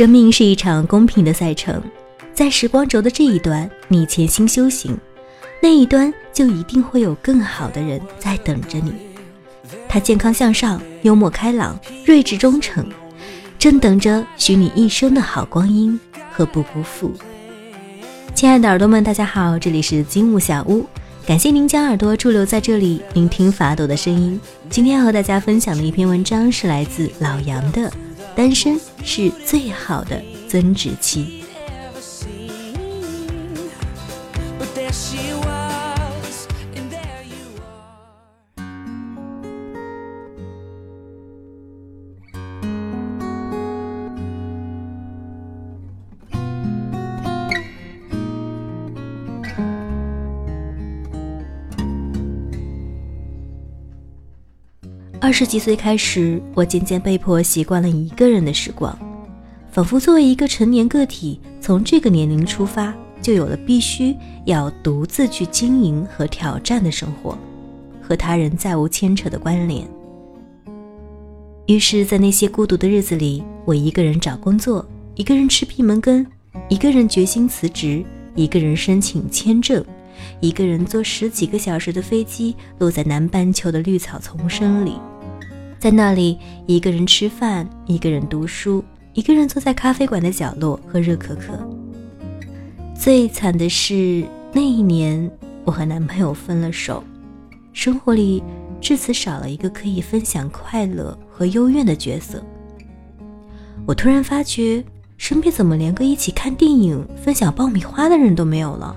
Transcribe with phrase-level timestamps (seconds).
[0.00, 1.78] 生命是一场公平的赛程，
[2.32, 4.96] 在时光轴的这一端，你潜心修行，
[5.60, 8.94] 那一端就一定会有更好的人在等着你。
[9.86, 12.88] 他健康向上，幽默开朗，睿智忠诚，
[13.58, 16.00] 正等着许你一生的好光阴
[16.32, 17.12] 和不辜负。
[18.34, 20.86] 亲爱的耳朵们，大家好，这里是金木小屋，
[21.26, 24.40] 感谢您将耳朵驻留在这里，聆听法朵的声音。
[24.70, 27.92] 今天要和大家分享的一篇文章是来自老杨的。
[28.34, 31.39] 单身是最好的增值期。
[55.40, 58.94] 十几岁开始，我渐渐被迫习惯了一个人的时光，
[59.72, 62.92] 仿佛作为一个成年个体，从这个年龄出发，
[63.22, 67.38] 就有了必须要独自去经营和挑战的生活，
[68.02, 69.88] 和他人再无牵扯的关联。
[71.68, 76.26] 于是，在那些孤独的日子里，我一个人找工作，一个人吃闭门羹，
[76.68, 79.82] 一个人决心辞职，一个人申请签证，
[80.40, 84.98] 一个人坐十几个小时的飞机，落在南半球的绿草丛生里。
[85.80, 91.58] 在那里，一个人吃饭，一个人读书，一个人坐在咖啡馆的角落喝热可可。
[92.94, 94.22] 最惨的是，
[94.52, 95.30] 那一年
[95.64, 97.02] 我和男朋友分了手，
[97.72, 98.42] 生活里
[98.78, 102.44] 至此少了一个可以分享快乐和幽怨的角色。
[103.86, 104.84] 我突然发觉，
[105.16, 108.94] 身边怎么连个一起看电影、分享爆米花的人都没有了？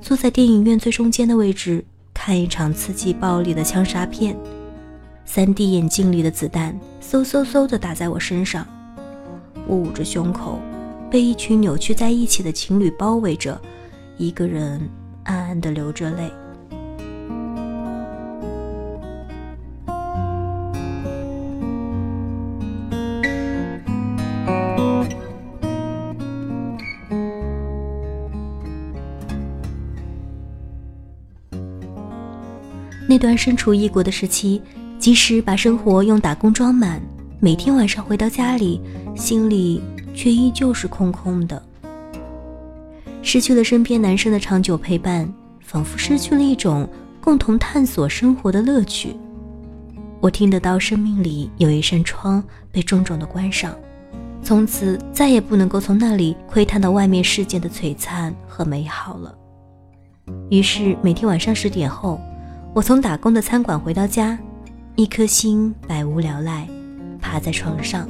[0.00, 4.34] 坐在电影院最中间的位置，看一场刺激暴力的枪杀片。
[5.24, 8.66] 三 D 眼镜里的子弹嗖嗖嗖地打在我身上，
[9.66, 10.60] 我捂着胸口，
[11.10, 13.58] 被一群扭曲在一起的情侣包围着，
[14.18, 14.86] 一个人
[15.24, 16.30] 暗暗地流着泪。
[33.08, 34.60] 那段身处异国的时期。
[35.02, 37.02] 即使把生活用打工装满，
[37.40, 38.80] 每天晚上回到家里，
[39.16, 39.82] 心里
[40.14, 41.60] 却依旧是空空的。
[43.20, 45.28] 失去了身边男生的长久陪伴，
[45.60, 46.88] 仿佛失去了一种
[47.20, 49.16] 共同探索生活的乐趣。
[50.20, 52.40] 我听得到生命里有一扇窗
[52.70, 53.74] 被重重的关上，
[54.40, 59.34] 从此再也不能够从那里窥探到外面世界的璀璨和美好了。
[60.48, 62.20] 于是每天晚上十点后，
[62.72, 64.38] 我从打工的餐馆回到家。
[64.94, 66.68] 一颗心百无聊赖，
[67.18, 68.06] 趴在床上，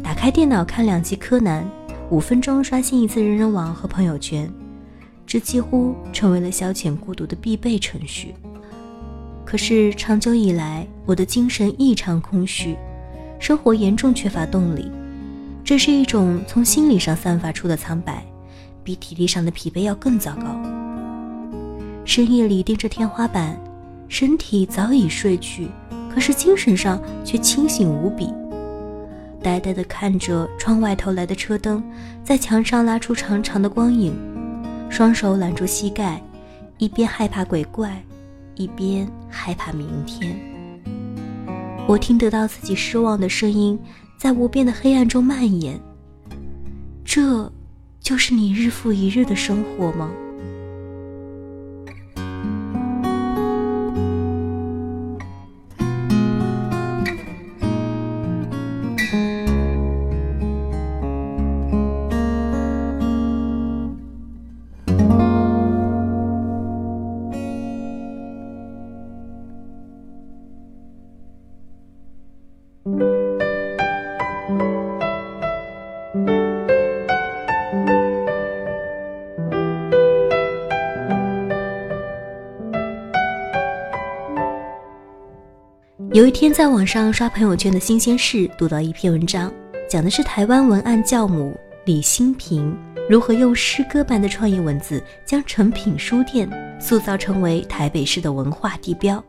[0.00, 1.68] 打开电脑看两集柯南，
[2.08, 4.48] 五分钟刷新一次人人网和朋友圈，
[5.26, 8.32] 这几乎成为了消遣孤独的必备程序。
[9.44, 12.76] 可是长久以来，我的精神异常空虚，
[13.40, 14.88] 生活严重缺乏动力，
[15.64, 18.24] 这是一种从心理上散发出的苍白，
[18.84, 20.44] 比体力上的疲惫要更糟糕。
[22.04, 23.60] 深夜里盯着天花板，
[24.08, 25.66] 身体早已睡去。
[26.14, 28.32] 可是精神上却清醒无比，
[29.42, 31.82] 呆呆地看着窗外投来的车灯，
[32.22, 34.14] 在墙上拉出长长的光影，
[34.88, 36.22] 双手揽住膝盖，
[36.78, 38.00] 一边害怕鬼怪，
[38.54, 40.38] 一边害怕明天。
[41.88, 43.76] 我听得到自己失望的声音
[44.16, 45.78] 在无边的黑暗中蔓延。
[47.04, 47.52] 这，
[47.98, 50.12] 就是你日复一日的生活吗？
[72.84, 72.90] 有
[86.26, 89.50] 一天，在网上刷朋友圈的新鲜事，读到一篇文章，
[89.88, 92.76] 讲的是台湾文案教母李新平
[93.08, 96.46] 如何用诗歌般的创意文字，将诚品书店
[96.78, 99.24] 塑造成为台北市的文化地标。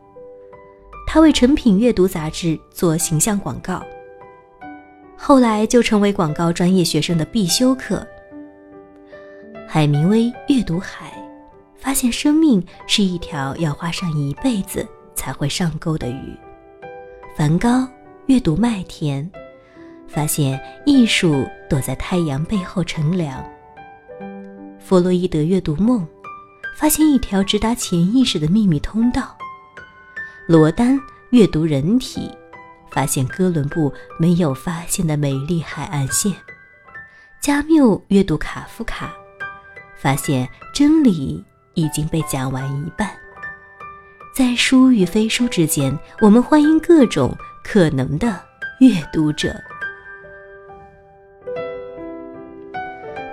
[1.06, 3.82] 他为诚品阅读杂志做形象广告，
[5.16, 8.06] 后来就成为广告专业学生的必修课。
[9.66, 11.12] 海明威阅读海，
[11.76, 16.36] 发现生命是一条要花上一辈子才会上钩的鱼。
[17.34, 17.88] 梵高
[18.26, 19.28] 阅读麦田，
[20.06, 23.44] 发现艺术躲在太阳背后乘凉。
[24.78, 26.06] 弗洛伊德阅读梦，
[26.78, 29.35] 发现一条直达潜意识的秘密通道。
[30.48, 30.96] 罗丹
[31.30, 32.30] 阅读人体，
[32.92, 36.32] 发现哥伦布没有发现的美丽海岸线。
[37.40, 39.12] 加缪阅读卡夫卡，
[39.96, 41.44] 发现真理
[41.74, 43.10] 已经被讲完一半。
[44.32, 48.40] 在书与非书之间，我们欢迎各种可能的
[48.78, 49.52] 阅读者。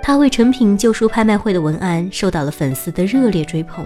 [0.01, 3.85] 他为成品旧书拍卖会的文案受到了粉丝的热烈追捧。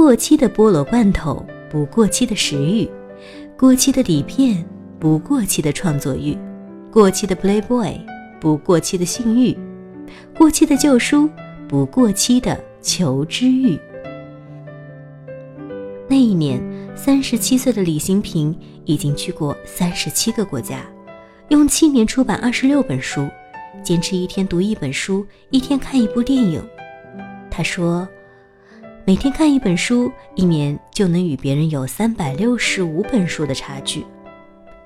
[0.00, 2.88] 过期的菠萝罐头，不过期的食欲；
[3.54, 4.64] 过期的底片，
[4.98, 6.34] 不过期的创作欲；
[6.90, 8.00] 过期的 Playboy，
[8.40, 9.54] 不过期的性欲；
[10.34, 11.28] 过期的旧书，
[11.68, 13.78] 不过期的求知欲。
[16.08, 16.58] 那一年，
[16.96, 20.80] 三十七岁的李新平已经去过三十七个国家，
[21.50, 23.28] 用七年出版二十六本书，
[23.82, 26.66] 坚持一天读一本书，一天看一部电影。
[27.50, 28.08] 他说
[29.10, 34.06] ：“每天看一本书，一年就能与别人有三百六十五本书的差距。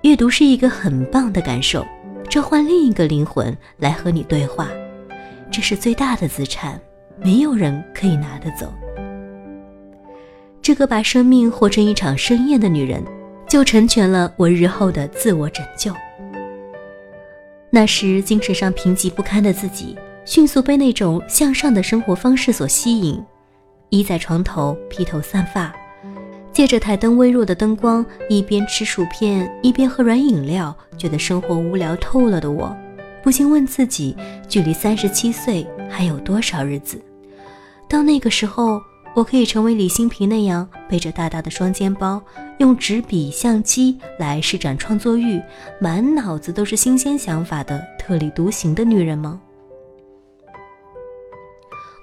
[0.00, 1.84] 阅读是一个很棒的感受，
[2.30, 4.70] 召唤另一个灵魂来和你对话，
[5.52, 6.80] 这是最大的资产，
[7.22, 8.72] 没有人可以拿得走。”
[10.62, 13.04] 这个把生命活成一场盛宴的女人，
[13.46, 15.92] 就成全了我日后的自我拯救。
[17.68, 19.94] 那时精神上贫瘠不堪的自己，
[20.24, 23.22] 迅速被那种向上的生活方式所吸引，
[23.94, 25.72] 依在床头披头散发，
[26.52, 32.76] 借着台灯微弱的灯光，一边吃薯片一边喝软饮料，觉得生活无聊透了的我，
[33.22, 34.16] 不禁问自己：
[34.48, 37.00] 距离三十七岁还有多少日子？
[37.88, 38.82] 到那个时候。
[39.14, 42.20] 我可以成为李新平那样背着大大的双肩包，
[42.58, 45.40] 用纸笔、相机来施展创作欲，
[45.80, 49.40] 满脑子都是新鲜想法的特立独行的女人吗？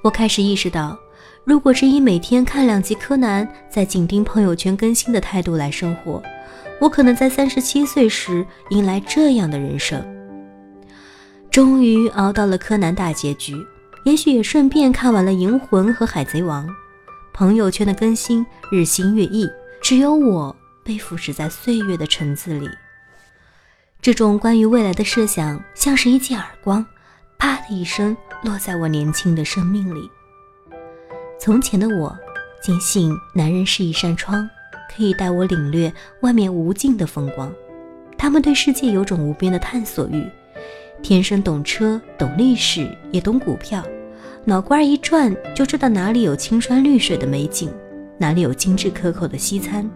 [0.06, 0.98] 我开始意识到，
[1.44, 6.22] 如果只以每天看两集柯南，在紧盯朋友圈更新的态度来生活，
[6.80, 10.04] 我可能在三十七岁时迎来这样的人生。
[11.50, 13.56] 终于熬到了柯南大结局，
[14.06, 16.68] 也许也顺便看完了《银魂》和《海贼王》。
[17.34, 19.50] 朋友圈的更新日新月异，
[19.82, 22.70] 只有我被腐蚀在岁月的尘子里。
[24.00, 26.86] 这种关于未来的设想，像是一记耳光，
[27.40, 30.08] 啪的一声落在我年轻的生命里。
[31.44, 32.16] 从前的我，
[32.62, 34.48] 坚信男人是一扇窗，
[34.96, 37.52] 可以带我领略外面无尽的风光。
[38.16, 40.24] 他们对世界有种无边的探索欲，
[41.02, 43.84] 天生懂车、懂历史，也懂股票。
[44.46, 47.74] 脑瓜一转，就知道哪里有青山绿水的美景，
[48.20, 49.90] 哪里有精致可口的西餐，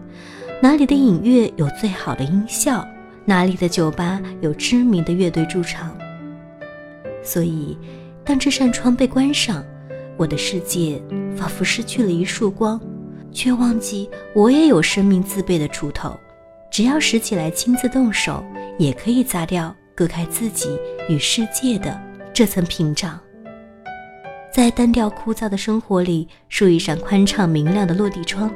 [0.60, 2.84] 哪里的影院有最好的音效，
[3.24, 5.96] 哪里的酒吧有知名的乐队驻场。
[7.22, 7.78] 所以，
[8.24, 9.64] 当这扇窗被关上，
[10.16, 11.00] 我的世界
[11.36, 12.80] 仿佛失去了一束光，
[13.32, 16.18] 却忘记我也有生命自备的锄头，
[16.70, 18.44] 只要拾起来亲自动手，
[18.78, 20.68] 也可以砸掉隔开自己
[21.08, 22.00] 与世界的
[22.32, 23.18] 这层屏障。
[24.52, 28.50] 在单调枯燥的生活里，竖一扇宽敞明亮的落地窗。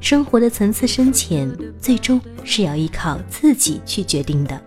[0.00, 4.60] 生活的层次深浅，最终是要依靠自己去决定的。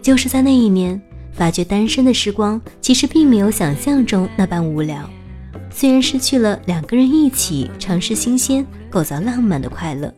[0.00, 1.00] 就是在那一年，
[1.32, 5.10] 发觉单身的时光其实并没有想象中那般无聊。
[5.70, 10.14] 虽然失去了两个人一起尝试新鲜、构造浪漫的快乐，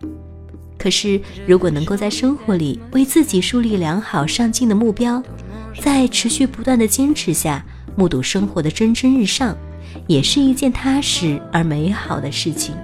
[0.77, 5.23] 可是如果能够在生活里为自己树立良好上进的目标，
[5.81, 7.65] 在持续不断的坚持下，
[7.97, 9.57] 目睹生活的蒸蒸日上，
[10.07, 12.75] 也是一件踏实而美好的事情。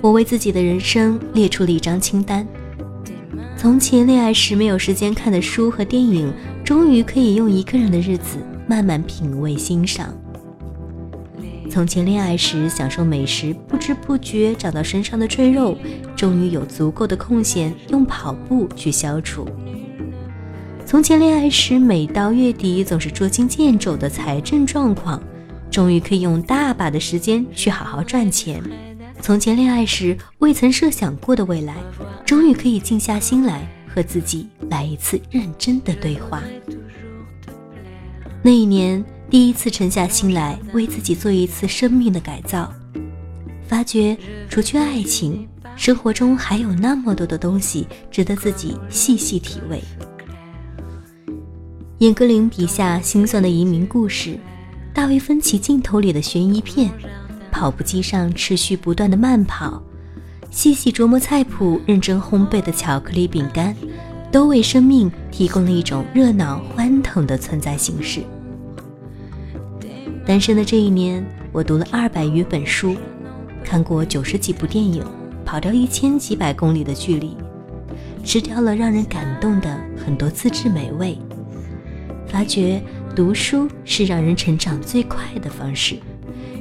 [0.00, 2.46] 我为自己的人生列出了一张清单。
[3.56, 6.30] 从前恋爱时没有时间看的书和电影，
[6.62, 10.14] 终于可以用一个人的日子慢慢品味欣赏。
[11.70, 15.76] 从前恋爱时享受美食，不知不觉长到身上的赘肉，
[16.14, 19.48] 终于有足够的空闲用跑步去消除。
[20.94, 25.20] 从前恋爱时每到月底总是捉襟见肘的财政状况，
[25.68, 28.62] 终于可以用大把的时间去好好赚钱。
[29.20, 31.74] 从前恋爱时未曾设想过的未来，
[32.24, 36.40] 终于可以静下心来和自己来一次认真的对话。
[38.40, 42.72] 那一年，第一次沉下心来为自己做一次生命的改造，
[43.66, 44.16] 发觉
[44.48, 49.82] 除去爱情，生活中还有那么多的东西值得自己细细体味。
[51.98, 54.36] 严歌苓笔下心酸的移民故事，
[54.92, 56.90] 大卫芬奇镜头里的悬疑片，
[57.52, 59.80] 跑步机上持续不断的慢跑，
[60.50, 63.74] 细细琢磨菜谱、认真烘焙的巧克力饼干。
[64.32, 68.20] 都为生命提供了一种热闹欢腾的存在形式。
[70.26, 72.96] 单身的这一年，我读了二百余本书，
[73.62, 75.04] 看过九十几部电影，
[75.44, 77.36] 跑掉一千几百公里的距离，
[78.24, 81.16] 吃掉了让人感动的很多自制美味，
[82.34, 82.82] 发觉
[83.14, 85.94] 读书是让人成长最快的方式，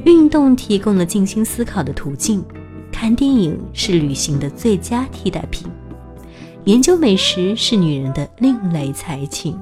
[0.06, 2.46] 运动提供了静心思考的途径，
[2.92, 5.68] 看电影是旅行的最佳替代品。
[6.66, 9.60] 研究美食是女人的另类才情。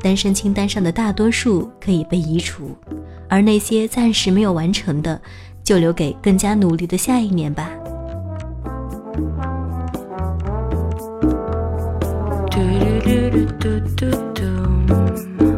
[0.00, 2.70] 单身清单上的大多数可以被移除，
[3.28, 5.20] 而那些暂时没有完成的，
[5.62, 7.70] 就留给更加努力的下一年吧。
[13.04, 15.53] do do do do do.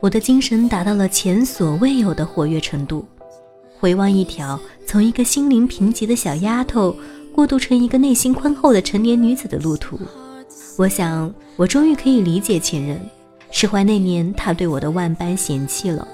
[0.00, 3.06] 我的精神达到了前所未有的活跃程度。
[3.78, 6.94] 回望一条从一个心灵贫瘠的小丫头
[7.34, 9.98] 过渡成一个内心宽厚的成年女子的路途，
[10.76, 13.00] 我想我终于可以理解前任，
[13.50, 16.06] 释怀那年他对我的万般嫌弃了。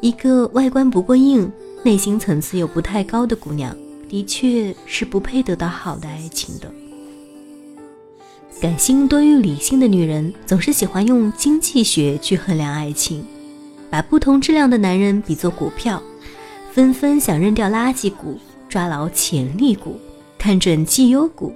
[0.00, 1.50] 一个外观不过硬、
[1.82, 3.74] 内心层次又不太高的姑娘，
[4.08, 6.70] 的确是不配得到好的爱情的。
[8.60, 13.24] 感性多于理性的女人总是喜欢用经济学去衡量爱情，
[13.90, 16.02] 把不同质量的男人比作股票，
[16.72, 20.00] 纷纷想扔掉垃圾股，抓牢潜力股，
[20.38, 21.52] 看准绩优股。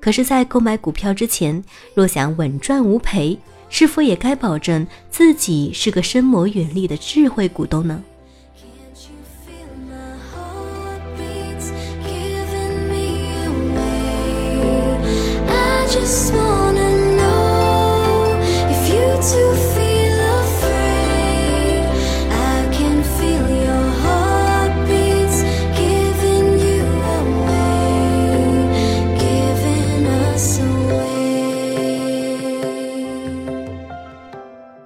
[0.00, 1.62] 可是，在购买股票之前，
[1.94, 3.38] 若想稳赚无赔，
[3.68, 8.02] 是否也该保证自己是个深谋远虑的智慧股东呢？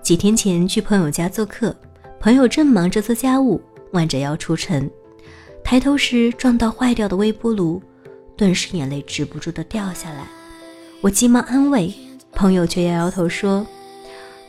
[0.08, 1.76] 几天前去朋友家做客，
[2.18, 3.60] 朋友正忙着做家务，
[3.92, 4.90] 弯着腰出城，
[5.62, 7.78] 抬头时撞到坏掉的微波炉，
[8.34, 10.26] 顿时眼泪止不住的掉下来。
[11.02, 11.92] 我急忙安慰，
[12.32, 13.66] 朋友却摇摇头说：“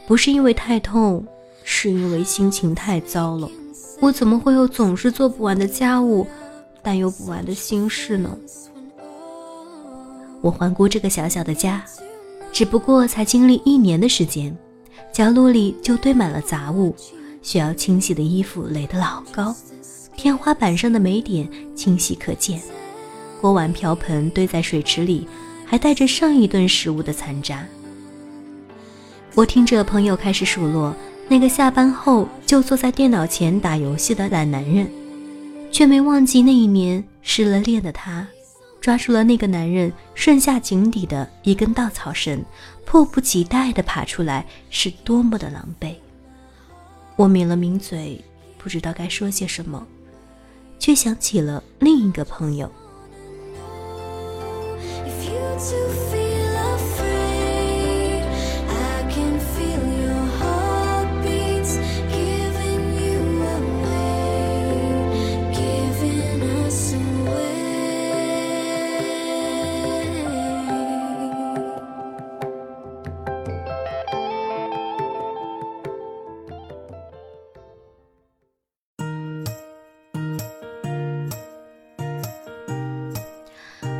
[0.07, 1.27] 不是因为太痛，
[1.65, 3.51] 是因为心情太糟了。
[3.99, 6.25] 我怎么会有总是做不完的家务，
[6.81, 8.33] 担忧不完的心事呢？”
[10.39, 11.83] 我环顾这个小小的家，
[12.53, 14.57] 只不过才经历一年的时间。
[15.11, 16.95] 角落里就堆满了杂物，
[17.41, 19.53] 需要清洗的衣服垒得老高，
[20.15, 22.61] 天花板上的霉点清晰可见，
[23.41, 25.27] 锅碗瓢盆堆在水池里，
[25.65, 27.65] 还带着上一顿食物的残渣。
[29.35, 30.95] 我听着朋友开始数落
[31.27, 34.89] 那个下班后就坐在电脑前打游戏的懒男人，
[35.71, 38.27] 却没忘记那一年失了恋的他。
[38.81, 42.43] 抓住了那个男人顺下井底的一根稻草绳，
[42.85, 45.93] 迫不及待地爬出来，是多么的狼狈。
[47.15, 48.23] 我抿了抿嘴，
[48.57, 49.85] 不知道该说些什么，
[50.79, 52.71] 却想起了另一个朋友。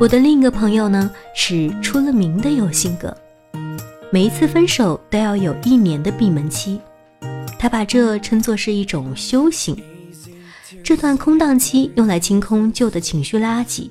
[0.00, 3.14] 我的另一个朋友呢，是出了名的有性格，
[4.10, 6.80] 每一次分手都要有一年的闭门期，
[7.58, 9.76] 他把这称作是一种修行。
[10.82, 13.90] 这段空档期用来清空旧的情绪垃圾，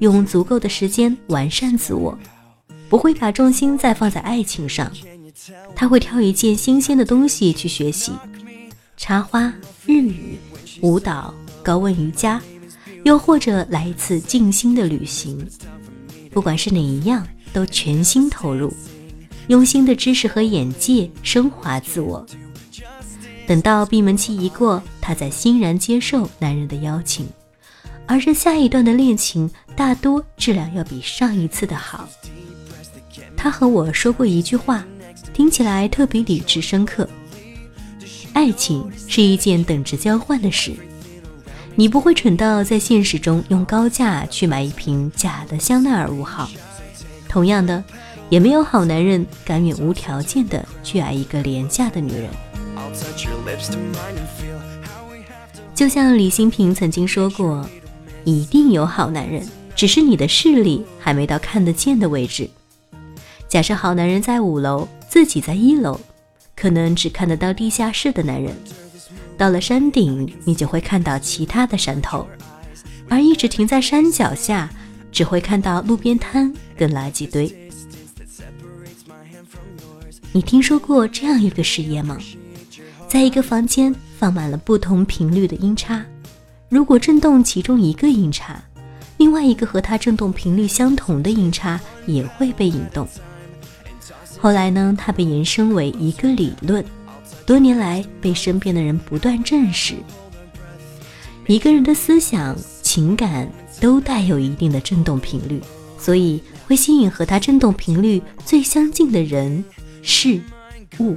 [0.00, 2.18] 用足够的时间完善自我，
[2.88, 4.90] 不会把重心再放在爱情上，
[5.76, 8.10] 他会挑一件新鲜的东西去学习，
[8.96, 9.54] 插花、
[9.86, 10.36] 日语、
[10.80, 11.32] 舞蹈、
[11.62, 12.42] 高温瑜伽，
[13.04, 15.46] 又或者来一次静心的旅行。
[16.30, 18.74] 不管是哪一样，都全心投入，
[19.46, 22.26] 用心的知识和眼界升华自我。
[23.46, 27.26] 等到闭门期一过，她再欣然接受男人的邀请，
[28.06, 32.08] 而这下一段的恋情大多质量要比上一次的好。
[33.36, 34.84] 他和我说过一句话，
[35.34, 37.06] 听起来特别理智深刻：
[38.32, 40.72] 爱情是一件等值交换的事，
[41.76, 46.48] 你不会蠢到在现实中用高价去买一瓶假的香奈儿五号。
[47.28, 47.82] 同样的，
[48.28, 52.30] 也没有好男人甘愿无条件的去爱一个廉价的女人。
[55.74, 57.68] 就像李新平曾经说过
[58.22, 62.48] ：“一定有好男人，只是你的视力还没到看得见的位置。”
[63.48, 66.00] 假设好男人在五楼，自己在一楼，
[66.54, 68.52] 可能只看得到地下室的男人；
[69.36, 72.26] 到了山顶，你就会看到其他的山头；
[73.08, 74.70] 而一直停在山脚下，
[75.10, 77.52] 只会看到路边摊跟垃圾堆。
[80.32, 82.18] 你听说过这样一个实验吗？
[83.08, 86.04] 在一个房间放满了不同频率的音叉，
[86.68, 88.60] 如果震动其中一个音叉，
[89.18, 93.06] 另外一个和它振动频率相同的音叉也会被引动。
[94.40, 96.84] 后来呢，它被延伸为一个理论，
[97.46, 99.94] 多年来被身边的人不断证实：
[101.46, 105.60] 一个人的思想、情感都带有一定的振动频率，
[105.98, 109.62] 所以会吸引和他振动频率最相近的人、
[110.02, 110.40] 事、
[111.00, 111.14] 物。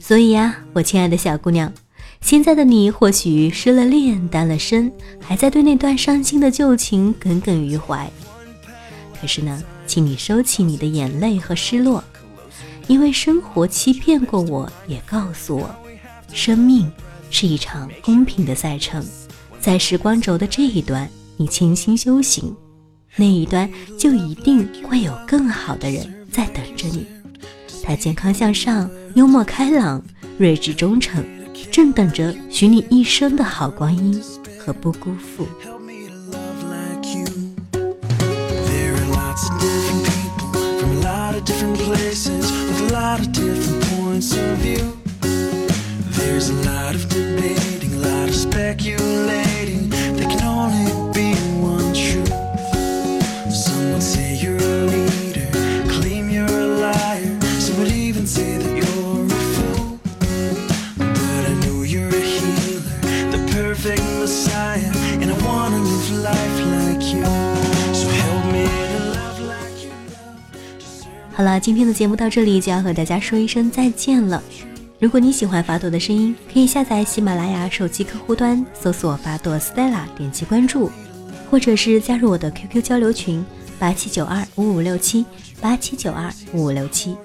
[0.00, 1.72] 所以呀，我亲爱的小姑娘，
[2.20, 8.10] 现在的你或许失了恋、单了身，还在对那段伤心的旧情耿耿于怀。
[9.20, 12.02] 可是呢，请你收起你的眼泪和失落，
[12.86, 15.74] 因为生活欺骗过我，也告诉我，
[16.32, 16.90] 生命
[17.30, 19.04] 是一场公平的赛程，
[19.58, 22.54] 在时光轴的这一端，你潜心修行，
[23.16, 27.06] 那一端就一定会有更好的人在等着你。
[27.82, 30.02] 他健康向上，幽默开朗，
[30.38, 31.24] 睿智忠诚，
[31.70, 34.22] 正等着许你一生的好光阴
[34.58, 35.46] 和不辜负。
[41.44, 42.43] different places
[42.94, 44.96] lot of different points of view.
[46.16, 49.90] There's a lot of debating, a lot of speculating.
[71.58, 74.42] 今天的节目到这里就要和大家说一声再见了。
[74.98, 80.90] 如果你喜欢法朵的声音，可以下载喜马拉雅手机客户端，搜索法朵 Stella，点击关注，
[81.50, 83.44] 或者是加入我的 QQ 交流群
[83.78, 85.26] 八七九二五五六七
[85.60, 87.16] 八七九二五五六七。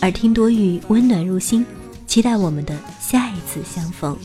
[0.00, 1.64] 耳听多语，温暖入心，
[2.08, 4.18] 期待我们的下一次相逢。